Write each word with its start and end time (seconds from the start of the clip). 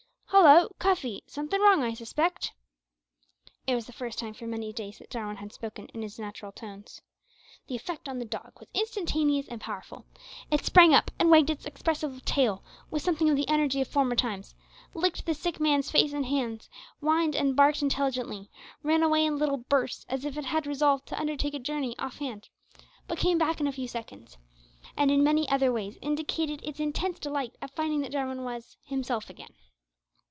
"Hallo! 0.33 0.73
Cuffy, 0.79 1.23
somethin' 1.27 1.59
wrong 1.59 1.83
I 1.83 1.93
suspect!" 1.93 2.53
It 3.67 3.75
was 3.75 3.85
the 3.85 3.91
first 3.91 4.17
time 4.17 4.33
for 4.33 4.47
many 4.47 4.71
days 4.71 4.97
that 4.97 5.09
Jarwin 5.09 5.35
had 5.35 5.51
spoken 5.51 5.87
in 5.87 6.01
his 6.01 6.17
natural 6.17 6.53
tones. 6.53 7.01
The 7.67 7.75
effect 7.75 8.07
on 8.07 8.17
the 8.17 8.25
dog 8.25 8.53
was 8.57 8.69
instantaneous 8.73 9.49
and 9.49 9.59
powerful. 9.59 10.05
It 10.49 10.65
sprang 10.65 10.93
up, 10.95 11.11
and 11.19 11.29
wagged 11.29 11.49
its 11.49 11.65
expressive 11.65 12.23
tail 12.23 12.63
with 12.89 13.01
something 13.01 13.29
of 13.29 13.35
the 13.35 13.47
energy 13.49 13.81
of 13.81 13.89
former 13.89 14.15
times; 14.15 14.55
licked 14.93 15.25
the 15.25 15.33
sick 15.33 15.59
man's 15.59 15.91
face 15.91 16.13
and 16.13 16.25
hands; 16.25 16.69
whined 17.01 17.35
and 17.35 17.53
barked 17.53 17.81
intelligently; 17.81 18.49
ran 18.83 19.03
away 19.03 19.25
in 19.25 19.37
little 19.37 19.57
bursts, 19.57 20.05
as 20.07 20.23
if 20.23 20.37
it 20.37 20.45
had 20.45 20.65
resolved 20.65 21.07
to 21.09 21.19
undertake 21.19 21.53
a 21.53 21.59
journey 21.59 21.93
off 21.99 22.19
hand, 22.19 22.47
but 23.05 23.17
came 23.19 23.37
back 23.37 23.59
in 23.59 23.67
a 23.67 23.71
few 23.73 23.87
seconds, 23.87 24.37
and 24.95 25.11
in 25.11 25.25
many 25.25 25.47
other 25.49 25.73
ways 25.73 25.97
indicated 26.01 26.61
its 26.63 26.79
intense 26.79 27.19
delight 27.19 27.53
at 27.61 27.75
finding 27.75 27.99
that 27.99 28.13
Jarwin 28.13 28.43
was 28.45 28.77
"himself 28.85 29.29
again." 29.29 29.53